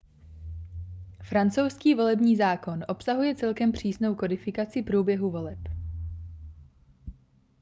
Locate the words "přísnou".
3.71-4.15